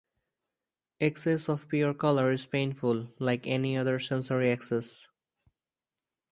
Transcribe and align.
Excess 0.99 1.47
of 1.47 1.67
pure 1.69 1.93
colour 1.93 2.31
is 2.31 2.47
painful, 2.47 3.13
like 3.19 3.45
any 3.45 3.77
other 3.77 3.99
sensory 3.99 4.49
excess. 4.49 5.07